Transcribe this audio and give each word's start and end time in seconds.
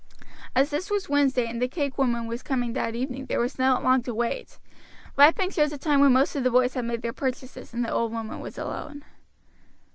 As 0.55 0.71
this 0.71 0.89
was 0.89 1.09
Wednesday 1.09 1.45
and 1.47 1.61
the 1.61 1.67
cake 1.67 1.95
woman 1.99 2.25
was 2.25 2.41
coming 2.41 2.73
that 2.73 2.95
evening 2.95 3.27
there 3.27 3.39
was 3.39 3.59
not 3.59 3.83
long 3.83 4.01
to 4.01 4.15
wait. 4.15 4.57
Ripon 5.15 5.51
chose 5.51 5.71
a 5.71 5.77
time 5.77 5.99
when 6.01 6.11
most 6.11 6.35
of 6.35 6.43
the 6.43 6.49
boys 6.49 6.73
had 6.73 6.85
made 6.85 7.03
their 7.03 7.13
purchases 7.13 7.71
and 7.71 7.85
the 7.85 7.91
old 7.93 8.11
woman 8.11 8.39
was 8.39 8.57
alone. 8.57 9.03